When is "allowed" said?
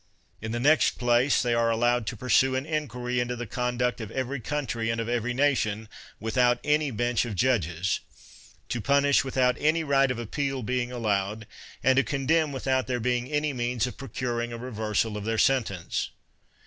1.69-2.07, 10.91-11.45